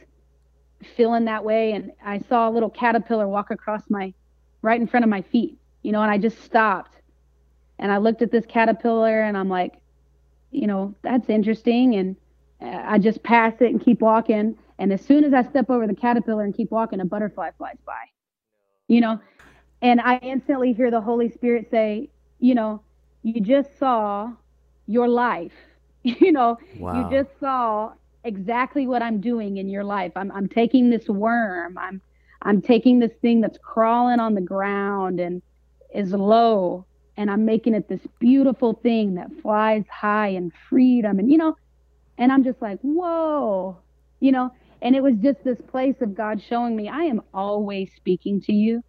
[0.97, 4.13] feeling that way and I saw a little caterpillar walk across my
[4.61, 6.97] right in front of my feet, you know, and I just stopped
[7.79, 9.75] and I looked at this caterpillar and I'm like,
[10.51, 11.95] you know, that's interesting.
[11.95, 12.17] And
[12.61, 14.57] uh, I just pass it and keep walking.
[14.79, 17.77] And as soon as I step over the caterpillar and keep walking, a butterfly flies
[17.85, 18.03] by,
[18.89, 19.21] you know,
[19.81, 22.09] and I instantly hear the Holy Spirit say,
[22.41, 22.81] you know,
[23.23, 24.31] you just saw
[24.87, 25.53] your life,
[26.03, 27.09] you know, wow.
[27.09, 30.11] you just saw exactly what I'm doing in your life.
[30.15, 32.01] I'm, I'm taking this worm, I'm,
[32.41, 35.41] I'm taking this thing that's crawling on the ground and
[35.93, 41.19] is low and I'm making it this beautiful thing that flies high and freedom.
[41.19, 41.55] And you know
[42.17, 43.77] and I'm just like whoa
[44.23, 44.51] you know?
[44.81, 48.53] And it was just this place of God showing me I am always speaking to
[48.53, 48.81] you.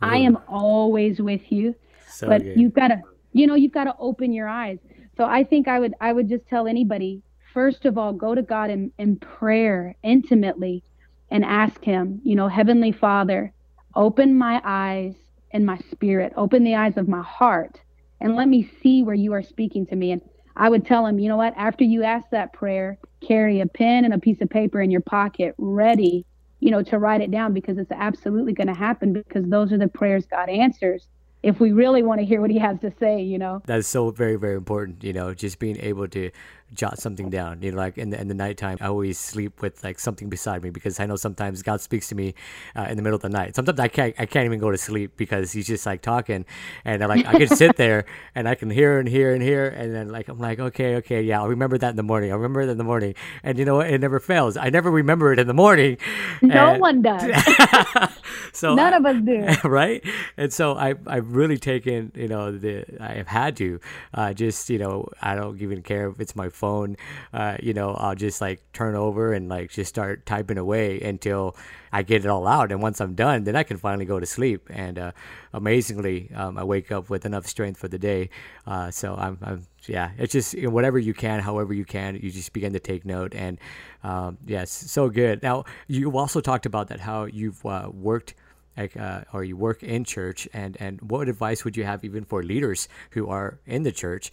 [0.00, 1.76] I am always with you.
[2.08, 2.58] So but good.
[2.58, 3.00] you've got to
[3.32, 4.78] you know you've got to open your eyes.
[5.16, 8.42] So I think I would I would just tell anybody first of all go to
[8.42, 10.82] God in, in prayer intimately
[11.30, 13.52] and ask him you know heavenly father
[13.94, 15.14] open my eyes
[15.52, 17.80] in my spirit, open the eyes of my heart,
[18.20, 20.12] and let me see where you are speaking to me.
[20.12, 20.22] And
[20.56, 24.04] I would tell him, you know what, after you ask that prayer, carry a pen
[24.04, 26.24] and a piece of paper in your pocket ready,
[26.60, 29.78] you know, to write it down because it's absolutely going to happen because those are
[29.78, 31.06] the prayers God answers
[31.42, 33.62] if we really want to hear what he has to say, you know.
[33.66, 36.30] That's so very, very important, you know, just being able to
[36.74, 37.62] jot something down.
[37.62, 40.62] You know, like in the in the nighttime, I always sleep with like something beside
[40.62, 42.34] me because I know sometimes God speaks to me
[42.76, 43.54] uh, in the middle of the night.
[43.56, 46.44] Sometimes I can't I can't even go to sleep because He's just like talking,
[46.84, 48.04] and I'm like I can sit there
[48.34, 51.22] and I can hear and hear and hear, and then like I'm like okay, okay,
[51.22, 52.30] yeah, I'll remember that in the morning.
[52.30, 53.90] I'll remember that in the morning, and you know what?
[53.90, 54.56] It never fails.
[54.56, 55.98] I never remember it in the morning.
[56.42, 57.22] No and, one does.
[58.52, 59.68] so none I, of us do.
[59.68, 60.04] Right,
[60.36, 63.80] and so I I've really taken you know the I have had to
[64.14, 66.96] uh, just you know I don't even care if it's my phone,
[67.32, 71.56] uh, you know, I'll just like turn over and like just start typing away until
[71.92, 72.70] I get it all out.
[72.70, 74.68] And once I'm done, then I can finally go to sleep.
[74.70, 75.12] And uh,
[75.52, 78.30] amazingly, um, I wake up with enough strength for the day.
[78.64, 82.52] Uh, so I'm, I'm, yeah, it's just whatever you can, however you can, you just
[82.52, 83.34] begin to take note.
[83.34, 83.58] And
[84.04, 85.42] um, yes, so good.
[85.42, 88.34] Now, you also talked about that how you've uh, worked
[88.76, 92.24] like, uh, or you work in church and and what advice would you have even
[92.24, 94.32] for leaders who are in the church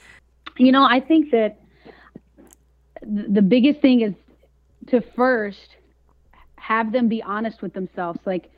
[0.57, 1.59] you know i think that
[3.01, 4.13] the biggest thing is
[4.87, 5.75] to first
[6.55, 8.19] have them be honest with themselves.
[8.25, 8.49] Like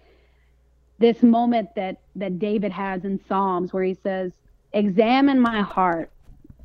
[0.99, 4.31] this moment that that david has in psalms where he says
[4.73, 6.11] examine my heart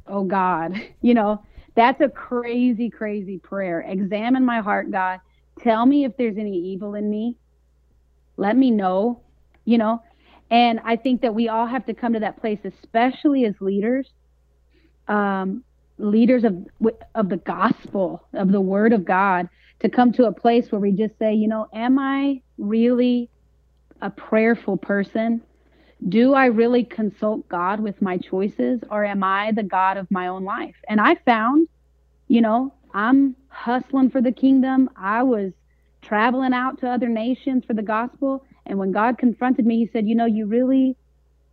[0.06, 0.74] oh god.
[1.02, 1.42] You know
[1.74, 3.80] that's a crazy crazy prayer.
[3.80, 5.20] Examine my heart god.
[5.60, 7.36] Tell me if there's any evil in me.
[8.36, 9.20] Let me know
[9.66, 10.02] you know?
[10.48, 14.08] And i think that we all have to come to that place especially as leaders
[15.08, 15.64] um,
[15.98, 16.66] leaders of
[17.14, 19.48] of the gospel of the word of god
[19.80, 23.30] to come to a place where we just say you know am i really
[24.02, 25.42] a prayerful person?
[26.08, 30.28] Do i really consult god with my choices or am i the god of my
[30.28, 30.74] own life?
[30.88, 31.68] And i found
[32.28, 34.90] you know i'm hustling for the kingdom.
[34.96, 35.52] I was
[36.02, 38.44] traveling out to other nations for the gospel.
[38.66, 40.96] And when god confronted me he said you know you really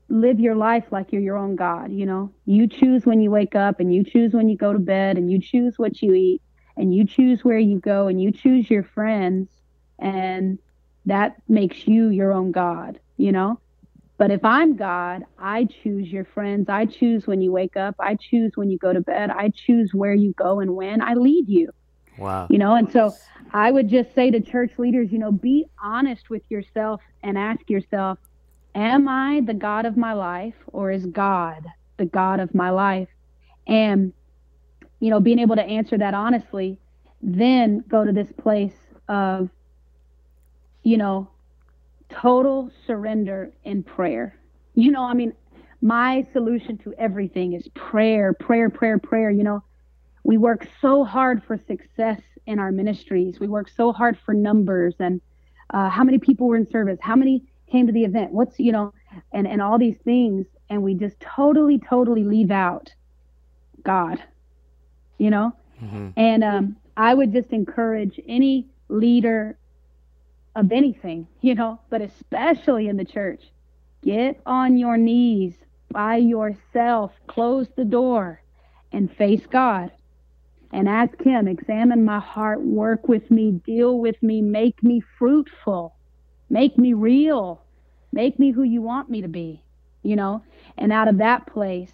[0.09, 2.31] live your life like you're your own God, you know.
[2.45, 5.31] You choose when you wake up and you choose when you go to bed and
[5.31, 6.41] you choose what you eat
[6.77, 9.49] and you choose where you go and you choose your friends
[9.99, 10.59] and
[11.05, 13.59] that makes you your own God, you know.
[14.17, 16.69] But if I'm God, I choose your friends.
[16.69, 17.95] I choose when you wake up.
[17.99, 19.31] I choose when you go to bed.
[19.31, 21.01] I choose where you go and when.
[21.01, 21.71] I lead you.
[22.17, 22.47] Wow.
[22.49, 23.13] You know, and so
[23.53, 27.69] I would just say to church leaders, you know, be honest with yourself and ask
[27.69, 28.19] yourself,
[28.75, 31.65] am I the God of my life or is God
[31.97, 33.09] the God of my life?
[33.67, 34.13] And,
[34.99, 36.79] you know, being able to answer that honestly,
[37.21, 38.75] then go to this place
[39.07, 39.49] of,
[40.83, 41.29] you know,
[42.09, 44.37] total surrender in prayer.
[44.75, 45.33] You know, I mean,
[45.81, 49.29] my solution to everything is prayer, prayer, prayer, prayer.
[49.29, 49.63] You know,
[50.23, 53.39] we work so hard for success in our ministries.
[53.39, 55.21] We work so hard for numbers and
[55.73, 58.31] uh, how many people were in service, how many came to the event.
[58.33, 58.93] What's you know
[59.33, 60.47] and and all these things.
[60.69, 62.93] And we just totally totally leave out
[63.83, 64.23] god
[65.17, 65.53] you know?
[65.83, 66.09] Mm-hmm.
[66.17, 69.57] and um, i would just encourage any leader
[70.55, 73.51] of anything you know but especially in the church
[74.03, 75.55] get on your knees
[75.91, 78.41] by yourself close the door
[78.93, 79.91] and face god
[80.71, 85.95] and ask him examine my heart work with me deal with me make me fruitful
[86.49, 87.61] make me real
[88.13, 89.63] make me who you want me to be
[90.03, 90.43] you know
[90.77, 91.91] and out of that place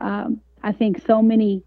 [0.00, 1.62] um, i think so many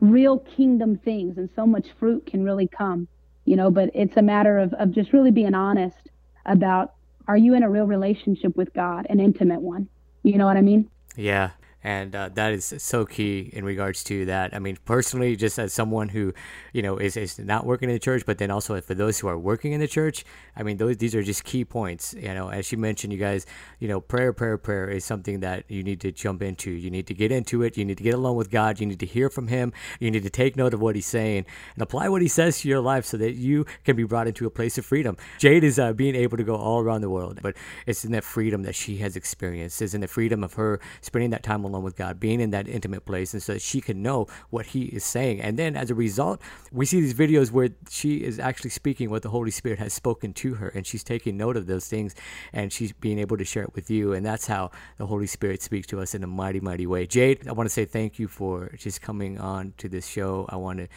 [0.00, 3.08] real kingdom things and so much fruit can really come
[3.44, 6.10] you know but it's a matter of, of just really being honest
[6.46, 6.94] about
[7.30, 9.88] are you in a real relationship with God, an intimate one?
[10.24, 10.90] You know what I mean?
[11.14, 11.50] Yeah
[11.82, 14.54] and uh, that is so key in regards to that.
[14.54, 16.34] I mean, personally, just as someone who,
[16.72, 19.28] you know, is, is not working in the church, but then also for those who
[19.28, 20.24] are working in the church,
[20.56, 22.14] I mean, those these are just key points.
[22.14, 23.46] You know, as you mentioned, you guys,
[23.78, 26.70] you know, prayer, prayer, prayer is something that you need to jump into.
[26.70, 27.76] You need to get into it.
[27.76, 28.80] You need to get along with God.
[28.80, 29.72] You need to hear from Him.
[29.98, 32.68] You need to take note of what He's saying and apply what He says to
[32.68, 35.16] your life, so that you can be brought into a place of freedom.
[35.38, 37.56] Jade is uh, being able to go all around the world, but
[37.86, 39.80] it's in that freedom that she has experienced.
[39.80, 43.04] It's in the freedom of her spending that time with God, being in that intimate
[43.04, 45.40] place, and so she can know what He is saying.
[45.40, 46.40] And then as a result,
[46.72, 50.32] we see these videos where she is actually speaking what the Holy Spirit has spoken
[50.34, 52.14] to her, and she's taking note of those things,
[52.52, 54.12] and she's being able to share it with you.
[54.12, 57.06] And that's how the Holy Spirit speaks to us in a mighty, mighty way.
[57.06, 60.46] Jade, I want to say thank you for just coming on to this show.
[60.48, 60.88] I want to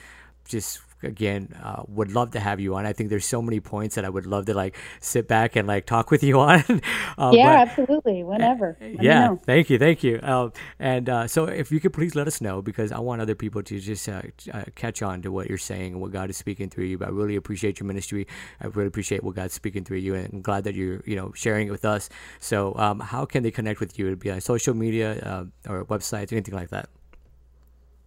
[0.45, 2.85] just again uh, would love to have you on.
[2.85, 5.67] I think there's so many points that i would love to like sit back and
[5.67, 6.81] like talk with you on.
[7.17, 8.23] Uh, yeah but, absolutely.
[8.23, 8.77] Whenever.
[8.79, 9.35] Let yeah.
[9.45, 9.79] thank you.
[9.79, 10.19] Thank you.
[10.21, 13.35] Um, and uh, so if you could please let us know because i want other
[13.35, 14.21] people to just uh,
[14.53, 16.97] uh, catch on to what you're saying and what god is speaking through you.
[16.97, 18.27] But i really appreciate your ministry.
[18.61, 21.31] I really appreciate what god's speaking through you and i'm glad that you're you know
[21.33, 22.09] sharing it with us.
[22.39, 24.07] So um, how can they connect with you?
[24.07, 26.89] It'd be on social media uh, or websites anything like that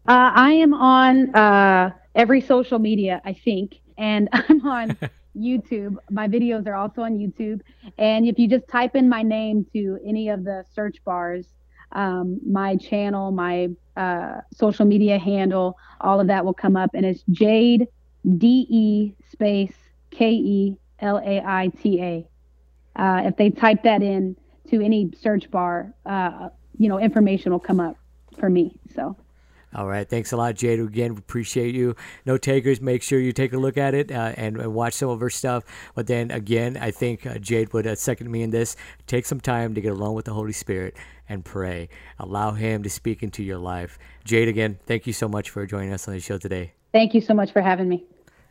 [0.09, 3.81] I am on every social media, I think.
[3.99, 4.97] And I'm on
[5.37, 5.97] YouTube.
[6.11, 7.61] My videos are also on YouTube.
[7.99, 11.47] And if you just type in my name to any of the search bars,
[11.93, 16.91] um, my channel, my uh, social media handle, all of that will come up.
[16.95, 17.87] And it's Jade
[18.39, 19.75] D E space
[20.11, 22.29] K E L A I T A.
[23.01, 24.37] Uh, if they type that in
[24.71, 26.49] to any search bar, uh,
[26.79, 27.97] you know, information will come up
[28.39, 28.79] for me.
[28.95, 29.17] So.
[29.75, 30.09] All right.
[30.09, 30.81] Thanks a lot, Jade.
[30.81, 31.97] Again, we appreciate you.
[32.25, 32.81] Note takers.
[32.81, 35.29] Make sure you take a look at it uh, and, and, watch some of her
[35.29, 35.65] stuff.
[35.95, 38.77] But then again, I think uh, Jade would uh, second me in this.
[39.07, 40.97] Take some time to get along with the Holy Spirit
[41.29, 41.89] and pray.
[42.19, 43.99] Allow Him to speak into your life.
[44.25, 46.73] Jade, again, thank you so much for joining us on the show today.
[46.93, 48.07] Thank you so much for having me.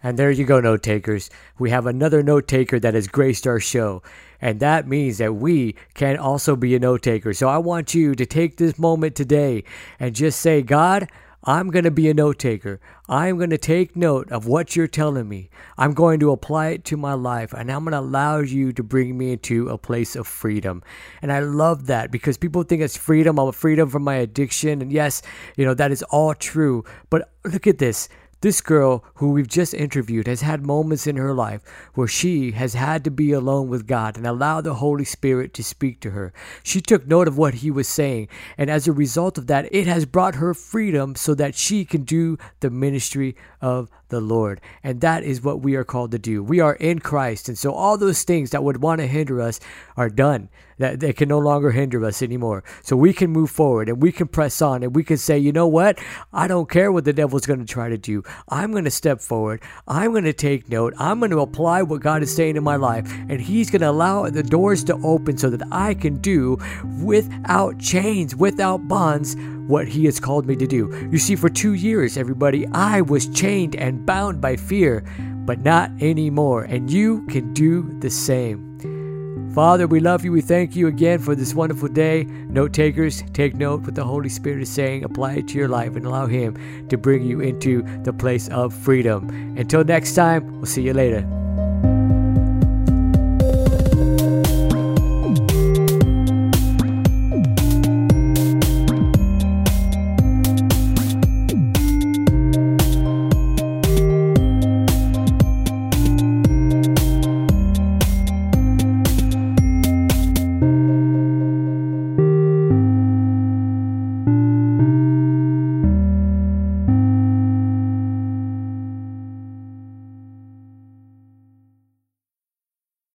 [0.05, 1.31] And there you go, note takers.
[1.57, 4.03] We have another note taker that has graced our show.
[4.39, 7.33] And that means that we can also be a note taker.
[7.33, 9.63] So I want you to take this moment today
[9.99, 11.09] and just say, God,
[11.43, 12.79] I'm going to be a note taker.
[13.09, 15.49] I'm going to take note of what you're telling me.
[15.75, 18.83] I'm going to apply it to my life and I'm going to allow you to
[18.83, 20.83] bring me into a place of freedom.
[21.23, 23.39] And I love that because people think it's freedom.
[23.39, 24.83] I'm freedom from my addiction.
[24.83, 25.23] And yes,
[25.55, 26.83] you know, that is all true.
[27.09, 28.07] But look at this.
[28.45, 31.63] This girl, who we've just interviewed, has had moments in her life
[31.95, 35.63] where she has had to be alone with God and allow the Holy Spirit to
[35.63, 36.31] speak to her.
[36.61, 39.87] She took note of what He was saying, and as a result of that, it
[39.87, 44.61] has brought her freedom so that she can do the ministry of the Lord.
[44.83, 46.43] And that is what we are called to do.
[46.43, 47.49] We are in Christ.
[47.49, 49.59] And so all those things that would want to hinder us
[49.97, 50.49] are done.
[50.77, 52.63] That they can no longer hinder us anymore.
[52.83, 55.53] So we can move forward and we can press on and we can say, you
[55.53, 55.97] know what?
[56.33, 58.23] I don't care what the devil's going to try to do.
[58.49, 59.61] I'm going to step forward.
[59.87, 60.93] I'm going to take note.
[60.99, 63.09] I'm going to apply what God is saying in my life.
[63.29, 66.57] And He's going to allow the doors to open so that I can do
[67.01, 69.37] without chains, without bonds,
[69.67, 71.09] what He has called me to do.
[71.11, 75.03] You see, for two years, everybody, I was chained and bound by fear,
[75.45, 76.63] but not anymore.
[76.63, 78.75] And you can do the same.
[79.53, 80.33] Father, we love you.
[80.33, 82.25] We thank you again for this wonderful day.
[82.25, 85.95] Note takers, take note what the Holy Spirit is saying, apply it to your life,
[85.95, 89.29] and allow Him to bring you into the place of freedom.
[89.57, 91.44] Until next time, we'll see you later.